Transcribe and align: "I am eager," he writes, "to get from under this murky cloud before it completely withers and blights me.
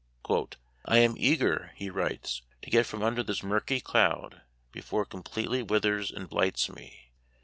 "I 0.83 0.97
am 0.97 1.13
eager," 1.15 1.73
he 1.75 1.91
writes, 1.91 2.41
"to 2.63 2.71
get 2.71 2.87
from 2.87 3.03
under 3.03 3.21
this 3.21 3.43
murky 3.43 3.79
cloud 3.79 4.41
before 4.71 5.03
it 5.03 5.09
completely 5.09 5.61
withers 5.61 6.09
and 6.09 6.27
blights 6.27 6.69
me. 6.69 7.11